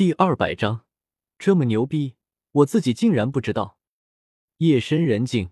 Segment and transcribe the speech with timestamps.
[0.00, 0.86] 第二百章，
[1.38, 2.16] 这么牛逼，
[2.52, 3.76] 我自己竟然不知道。
[4.56, 5.50] 夜深人静，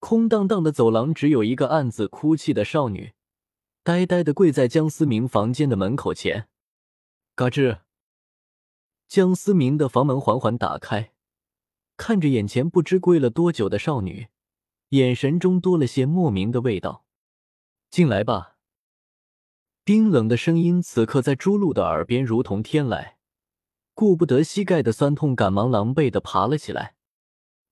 [0.00, 3.12] 空荡荡的走廊只有一个暗自哭泣的少女，
[3.84, 6.48] 呆呆的跪在江思明房间的门口前。
[7.36, 7.82] 嘎吱，
[9.06, 11.12] 江思明的房门缓缓打开，
[11.96, 14.26] 看着眼前不知跪了多久的少女，
[14.88, 17.04] 眼神中多了些莫名的味道。
[17.90, 18.56] 进来吧。
[19.84, 23.17] 冰冷的声音此刻在朱露的耳边如同天籁。
[23.98, 26.94] 顾不得膝盖的酸痛，赶忙狼狈的爬了起来。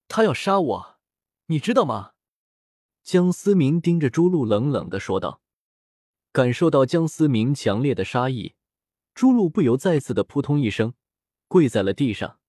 [0.09, 0.97] 他要杀我，
[1.47, 2.15] 你知道吗？
[3.05, 5.41] 江思明盯着朱露，冷冷的说道。
[6.33, 8.57] 感受到江思明强烈的杀意，
[9.15, 10.95] 朱露不由再次的扑通一声
[11.47, 12.41] 跪在了地上。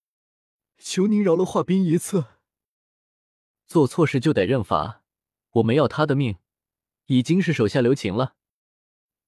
[0.80, 2.26] 求您饶了华斌一次。
[3.68, 5.04] 做错事就得认罚，
[5.52, 6.38] 我没要他的命，
[7.06, 8.34] 已经是手下留情了。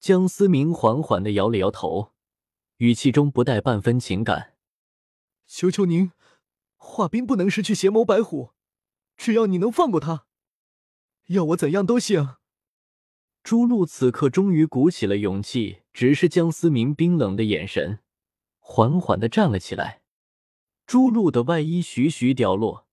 [0.00, 2.14] 江思明缓缓的摇了摇头。
[2.80, 4.54] 语气中不带半分情感，
[5.46, 6.12] 求求您，
[6.76, 8.52] 华斌不能失去邪眸白虎，
[9.18, 10.24] 只要你能放过他，
[11.26, 12.36] 要我怎样都行。
[13.42, 17.98] 朱露此刻终于鼓起了勇气，直视江思明冰冷的眼神，
[18.58, 20.00] 缓缓的站了起来。
[20.86, 22.86] 朱露的外衣徐徐掉落，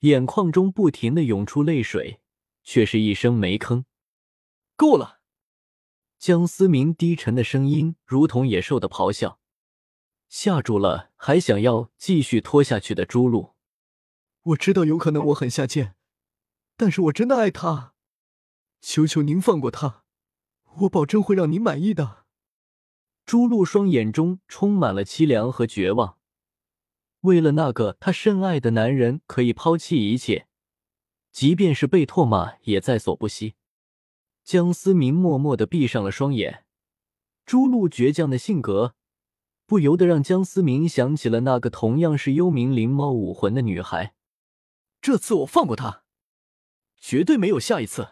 [0.00, 2.20] 眼眶中不停的涌出泪水，
[2.62, 3.84] 却是一声没吭。
[4.76, 5.13] 够了。
[6.24, 9.38] 江思明低沉的声音如同野兽的咆哮，
[10.30, 13.52] 吓住了还想要继续拖下去的朱露。
[14.42, 15.96] 我知道有可能我很下贱，
[16.78, 17.92] 但是我真的爱他，
[18.80, 20.04] 求求您放过他，
[20.78, 22.24] 我保证会让您满意的。
[23.26, 26.16] 朱露双眼中充满了凄凉和绝望，
[27.20, 30.48] 为了那个她深爱的男人，可以抛弃一切，
[31.30, 33.56] 即便是被唾骂也在所不惜。
[34.44, 36.66] 江思明默默的闭上了双眼，
[37.46, 38.94] 朱露倔强的性格
[39.64, 44.14] 不由得让江思明想起了那个同样是幽冥灵猫武魂的女孩。
[45.00, 46.04] 这次我放过他，
[46.98, 48.10] 绝对没有下一次。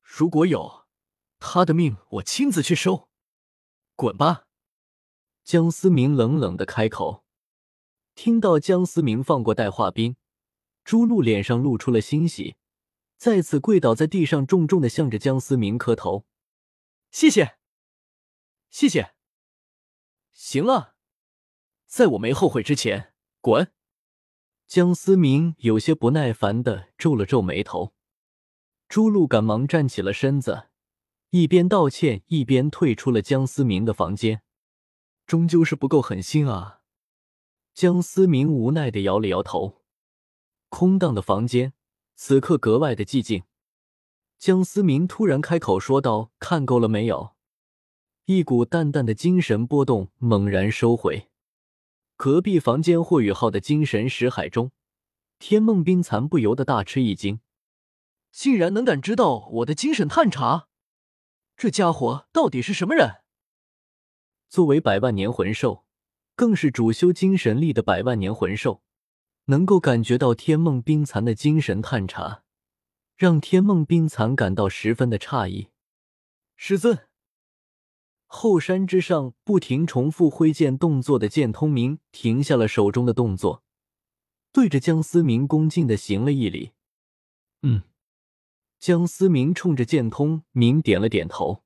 [0.00, 0.84] 如果有，
[1.40, 3.08] 他的命我亲自去收。
[3.96, 4.46] 滚吧！
[5.42, 7.24] 江思明冷冷的开口。
[8.14, 10.14] 听到江思明放过戴化冰，
[10.84, 12.54] 朱露脸上露出了欣喜。
[13.16, 16.26] 再次跪倒在地上，重重的向着江思明磕头
[17.10, 17.56] ：“谢谢，
[18.70, 19.14] 谢谢。
[20.32, 20.96] 行了，
[21.86, 23.72] 在我没后悔之前，滚！”
[24.66, 27.94] 江思明有些不耐烦的皱了皱眉头。
[28.88, 30.68] 朱露赶忙站起了身子，
[31.30, 34.42] 一边道歉一边退出了江思明的房间。
[35.26, 36.80] 终究是不够狠心啊！
[37.72, 39.82] 江思明无奈的摇了摇头。
[40.68, 41.72] 空荡的房间。
[42.16, 43.42] 此刻格外的寂静，
[44.38, 47.34] 江思明突然开口说道：“看够了没有？”
[48.26, 51.28] 一股淡淡的精神波动猛然收回。
[52.16, 54.70] 隔壁房间霍雨浩的精神识海中，
[55.40, 57.40] 天梦冰蚕不由得大吃一惊，
[58.30, 60.68] 竟然能感知到我的精神探查，
[61.56, 63.22] 这家伙到底是什么人？
[64.48, 65.84] 作为百万年魂兽，
[66.36, 68.83] 更是主修精神力的百万年魂兽。
[69.46, 72.42] 能够感觉到天梦冰蚕的精神探查，
[73.16, 75.68] 让天梦冰蚕感到十分的诧异。
[76.56, 77.06] 师尊，
[78.26, 83.62] 后山之上不停重复挥剑动作的剑通明停下了手中的动作，
[84.52, 86.72] 对着江思明恭敬的行了一礼。
[87.62, 87.82] 嗯，
[88.78, 91.64] 江思明冲着剑通明点了点头。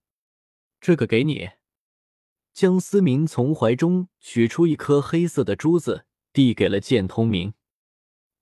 [0.81, 1.51] 这个给你。
[2.53, 7.55] 江思明从怀中取出一颗黑色的珠子，递给了剑通明。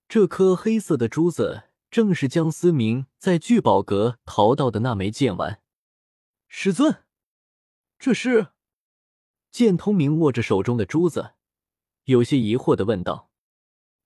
[0.09, 5.61] 这颗黑色的珠子正是江思明在聚宝阁淘到的那枚剑丸。
[6.47, 7.03] 师尊，
[7.99, 8.49] 这是？
[9.51, 11.33] 剑通明握着手中的珠子，
[12.05, 13.31] 有些疑惑的问道：“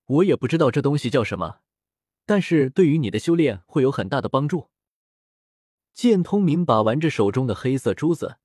[0.06, 1.60] 我也不知道这东西叫什么，
[2.24, 4.70] 但是对于你的修炼会有很大的帮助。”
[5.92, 8.38] 剑通明把玩着手中的黑色珠子，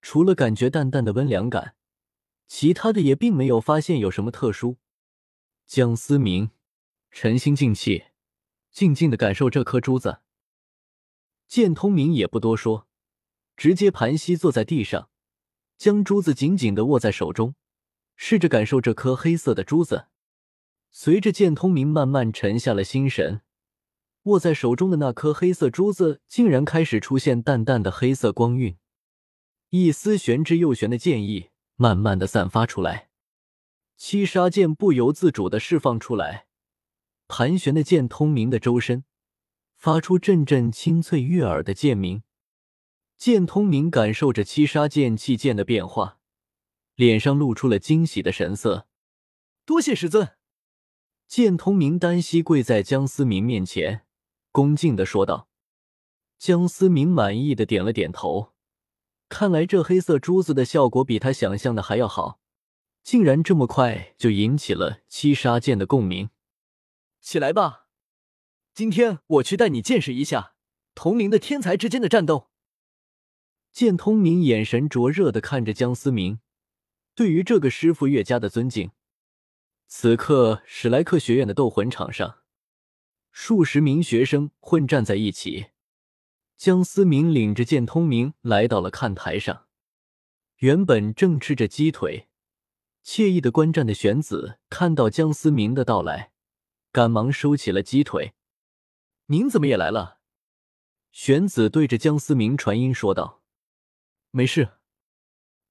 [0.00, 1.74] 除了感觉淡淡的温凉感，
[2.46, 4.78] 其他的也并没有发现有什么特殊。
[5.66, 6.50] 江思明。
[7.20, 8.04] 沉心静气，
[8.70, 10.20] 静静的感受这颗珠子。
[11.48, 12.86] 剑通明也不多说，
[13.56, 15.10] 直接盘膝坐在地上，
[15.76, 17.56] 将珠子紧紧的握在手中，
[18.14, 20.06] 试着感受这颗黑色的珠子。
[20.92, 23.40] 随着剑通明慢慢沉下了心神，
[24.26, 28.78] 握在手中的那颗黑色珠子竟然开始出现淡淡的黑色光晕，
[29.70, 33.10] 一丝玄之又玄的剑意慢慢的散发出来，
[33.96, 36.46] 七杀剑不由自主的释放出来。
[37.28, 39.04] 盘旋的剑通明的周身
[39.76, 42.22] 发出阵阵清脆悦耳的剑鸣，
[43.16, 46.18] 剑通明感受着七杀剑气剑的变化，
[46.96, 48.88] 脸上露出了惊喜的神色。
[49.64, 50.30] 多谢师尊。
[51.28, 54.06] 剑通明单膝跪在江思明面前，
[54.50, 55.48] 恭敬的说道。
[56.38, 58.54] 江思明满意的点了点头，
[59.28, 62.40] 看来这黑色珠子的效果比他想象的还要好，
[63.04, 66.30] 竟然这么快就引起了七杀剑的共鸣。
[67.20, 67.86] 起来吧，
[68.74, 70.54] 今天我去带你见识一下
[70.94, 72.50] 同龄的天才之间的战斗。
[73.70, 76.40] 剑通明眼神灼热的看着江思明，
[77.14, 78.90] 对于这个师傅越加的尊敬。
[79.86, 82.38] 此刻，史莱克学院的斗魂场上，
[83.30, 85.68] 数十名学生混战在一起。
[86.56, 89.66] 江思明领着剑通明来到了看台上，
[90.56, 92.28] 原本正吃着鸡腿，
[93.04, 96.32] 惬意的观战的玄子看到江思明的到来，
[96.90, 98.34] 赶忙收起了鸡腿。
[99.26, 100.20] 您怎么也来了？
[101.12, 103.42] 玄子对着江思明传音说道
[104.30, 104.78] ：“没事，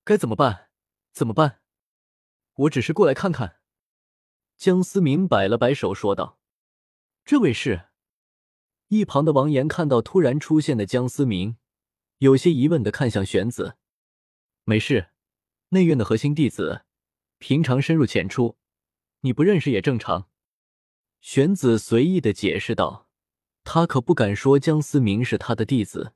[0.04, 0.70] 该怎么办？
[1.12, 1.62] 怎么办？
[2.54, 3.62] 我只是过来看看。”
[4.58, 6.40] 江思明摆了摆手说道
[7.24, 7.90] ：“这位是。”
[8.90, 11.58] 一旁的王岩看到突然出现的江思明，
[12.20, 13.78] 有些疑问的看向玄子。
[14.64, 15.10] 没事，
[15.70, 16.86] 内院的核心弟子，
[17.38, 18.58] 平常深入浅出，
[19.22, 20.30] 你不认识也正常。
[21.30, 23.10] 玄子随意的解释道。
[23.66, 26.14] 他可不敢说江思明是他的弟子，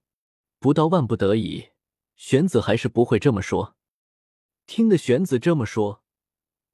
[0.58, 1.72] 不到万不得已，
[2.16, 3.76] 玄子还是不会这么说。
[4.66, 6.02] 听得玄子这么说，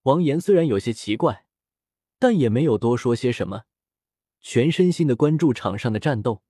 [0.04, 1.48] 王岩虽然有些奇怪，
[2.20, 3.64] 但也没有多说些什么。
[4.40, 6.44] 全身心的关注场上的战斗，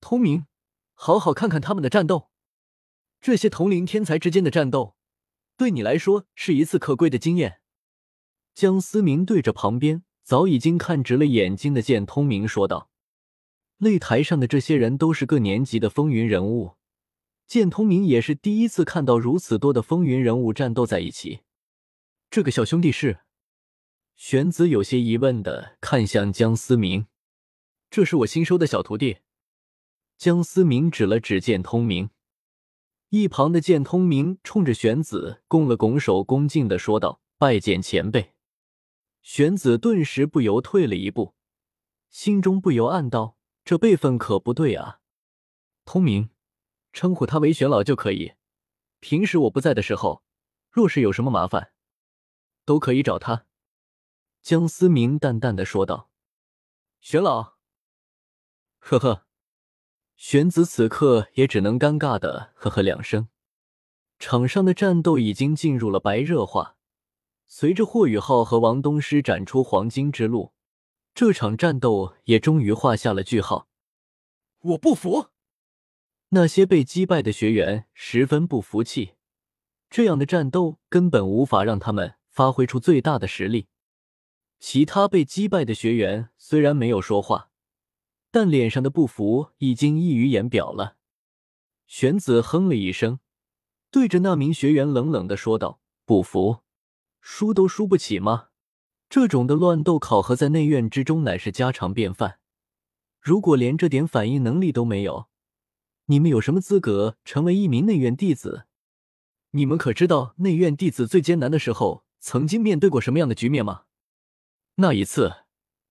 [0.00, 0.44] 通明，
[0.92, 2.28] 好好看看他们的战斗。
[3.18, 4.94] 这些同龄天才之间的战斗，
[5.56, 7.62] 对你来说是一次可贵的经验。
[8.54, 12.90] 江思明对着旁边早已经看直了眼睛的剑通明说道
[13.80, 16.74] ：“擂台上的这些人都是各年级的风云人物，
[17.46, 21.40] 剑通明也是第一次看到如此多的风云人物战斗在一起。
[22.28, 23.20] 这个小兄弟是？”
[24.16, 27.06] 玄子有些疑问的看向江思明
[27.88, 29.20] ：“这是我新收的小徒弟。”
[30.18, 32.10] 江思明指了指剑通明，
[33.08, 38.32] 一旁的剑通明冲着玄子拱了拱手，恭敬的说道：“拜见前辈。”
[39.30, 41.34] 玄子顿时不由退了一步，
[42.08, 45.00] 心中不由暗道：“这辈分可不对啊！”
[45.84, 46.30] 通明，
[46.94, 48.36] 称呼他为玄老就可以。
[49.00, 50.24] 平时我不在的时候，
[50.70, 51.74] 若是有什么麻烦，
[52.64, 53.44] 都可以找他。
[54.40, 56.10] 江思明淡淡的说道
[57.02, 57.58] ：“玄老，
[58.78, 59.26] 呵呵。”
[60.16, 63.28] 玄子此刻也只能尴尬的呵呵两声。
[64.18, 66.77] 场上的战斗已经进入了白热化，
[67.50, 70.52] 随着霍雨浩和王东师展出黄金之路，
[71.14, 73.68] 这场战斗也终于画下了句号。
[74.60, 75.30] 我不服！
[76.28, 79.14] 那些被击败的学员十分不服气，
[79.88, 83.68] 这样的战斗根本无法让他们发挥出最大的实力。
[84.60, 87.50] 其他被击败的学员虽然没有说话，
[88.30, 90.98] 但脸上的不服已经溢于言表了。
[91.86, 93.20] 玄子哼了一声，
[93.90, 96.58] 对着那名学员冷冷的说道：“不服，
[97.30, 98.48] 输都输不起吗？
[99.10, 102.40] 这种的乱斗考核在内院之中乃是家常便饭。
[103.20, 105.28] 如果连这点反应能力都没有，
[106.06, 108.64] 你们有什么资格成为一名内院弟子？
[109.50, 113.82] 你们可知道内院弟子最艰难的时候曾经面对过什么样的局面吗？”
[114.76, 115.44] 那一次，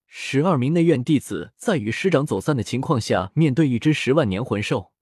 [0.08, 4.92] 十二名内院弟子在与师长走散的情况下，面对一只十万年魂兽。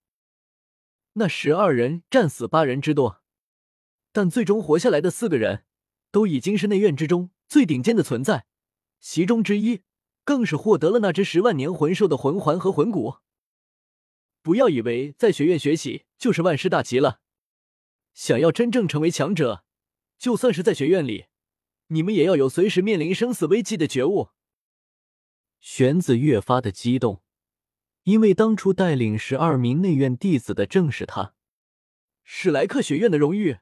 [1.14, 3.22] 那十二人战死八人之多，
[4.12, 5.64] 但最终活下来的四个人，
[6.10, 8.46] 都已经是内院之中最顶尖的存在。
[9.00, 9.82] 其中之一，
[10.24, 13.18] 更是获得了那只十万年魂兽的魂环和魂骨。
[14.42, 17.20] 不要以为在学院学习就是万事大吉了，
[18.14, 19.64] 想要真正成为强者，
[20.18, 21.26] 就算是在学院里。
[21.88, 24.30] 你们也要有随时面临生死危机的觉悟。
[25.60, 27.22] 玄子越发的激动，
[28.02, 31.34] 因为当初带领十二名内院弟子的正是他。
[32.24, 33.58] 史莱克学院的荣誉，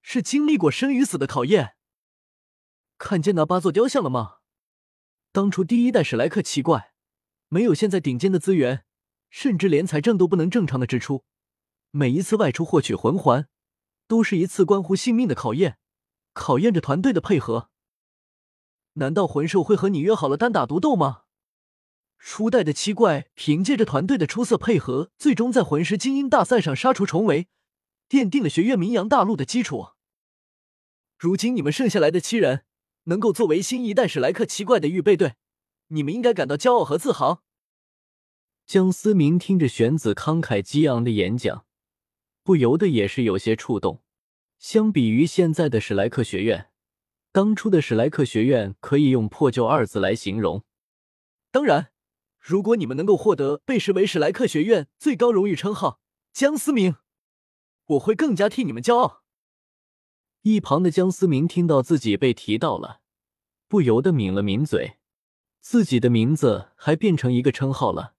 [0.00, 1.75] 是经历过生与死的考验。
[2.98, 4.36] 看见那八座雕像了吗？
[5.32, 6.92] 当初第一代史莱克奇怪，
[7.48, 8.84] 没有现在顶尖的资源，
[9.30, 11.24] 甚至连财政都不能正常的支出。
[11.90, 13.48] 每一次外出获取魂环，
[14.06, 15.78] 都是一次关乎性命的考验。
[16.32, 17.70] 考验着团队的配合。
[18.94, 21.22] 难道魂兽会和你约好了单打独斗吗？
[22.18, 27.48] 初代的七怪凭借着团队的出色配合，最终在魂师精英大赛上杀出重围，
[28.08, 29.92] 奠定了学院名扬大陆的基础。
[31.18, 32.65] 如今你们剩下来的七人，
[33.06, 35.34] 能够作为新一代史莱克奇怪的预备队，
[35.88, 37.42] 你们应该感到骄傲和自豪。
[38.66, 41.66] 江思明听着玄子慷慨激昂的演讲，
[42.42, 44.02] 不由得也是有些触动。
[44.58, 46.70] 相比于现在的史莱克学院，
[47.30, 50.64] 当初的史莱克学院可以用破旧二字来形容。
[51.52, 51.92] 当然，
[52.40, 56.00] 如果你们能够获得被视为史莱克学院最高荣誉称号
[56.32, 56.96] “江思明”，
[57.86, 59.22] 我会更加替你们骄傲。
[60.48, 63.00] 一旁的江思明听到自己被提到了，
[63.66, 64.98] 不由得抿了抿嘴，
[65.58, 68.14] 自己的名字还变成一个称号了。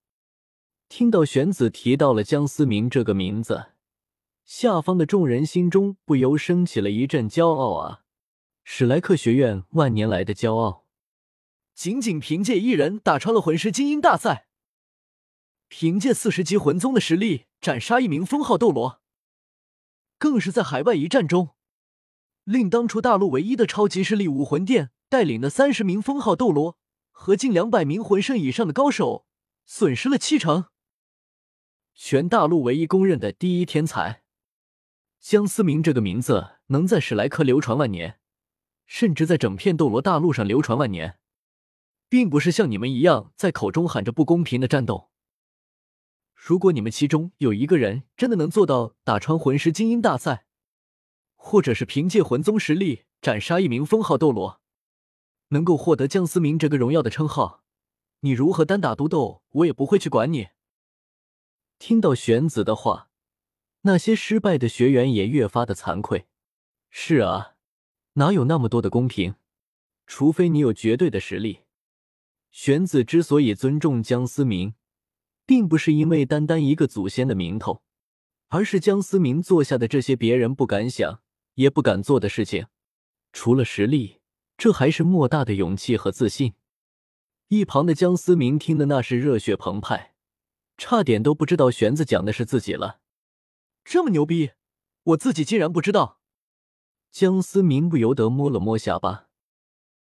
[0.90, 3.68] 听到玄子提到了江思明这个名字，
[4.44, 8.04] 下方的众人心中不由升起了一阵骄傲啊！
[8.66, 10.84] 史莱克学院万年来的骄傲，
[11.74, 14.50] 仅仅凭借一人打穿了魂师精英大赛，
[15.70, 19.00] 凭借四十级魂宗的实力斩杀一名封号斗罗，
[20.18, 21.52] 更是在海外一战中，
[22.48, 26.78] 令当初大陆唯一的超级势力武魂殿带领的三十名封号斗罗
[27.12, 29.26] 和近两百名魂圣以上的高手
[29.66, 30.68] 损失了七成。
[31.94, 34.24] 全大陆唯一公认的第一天才
[35.20, 38.18] 江思明这个名字能在史莱克流传万年，
[38.86, 41.20] 甚至在整片斗罗大陆上流传万年，
[42.08, 45.10] 并不是像你们一样在口中喊着不公平的战斗。
[46.34, 50.46] 如果你们其中有一个人真的能做到打穿魂师精英大赛，
[51.50, 54.60] 或者是凭借魂宗实力斩杀一名封号斗罗，
[55.48, 57.64] 能够获得江思明这个荣耀的称号，
[58.20, 60.50] 你如何单打独斗，我也不会去管你。
[61.80, 63.10] 听到玄子的话，
[63.84, 66.28] 那些失败的学员也越发的惭愧。
[66.90, 67.56] 是啊，
[68.16, 69.36] 哪有那么多的公平？
[70.06, 71.62] 除非你有绝对的实力。
[72.52, 74.74] 玄子之所以尊重江思明，
[75.46, 77.82] 并不是因为单单一个祖先的名头，
[78.50, 81.22] 而是江思明做下的这些别人不敢想
[81.58, 82.66] 也不敢做的事情。
[83.32, 84.22] 除了实力，
[84.58, 86.56] 这还是莫大的勇气和自信。
[87.50, 90.16] 一旁的江思明听的那是热血澎湃。
[90.78, 93.00] 差点都不知道玄子讲的是自己了，
[93.84, 94.52] 这么牛逼，
[95.04, 96.20] 我自己竟然不知道。
[97.12, 99.27] 江思明不由得摸了摸下巴。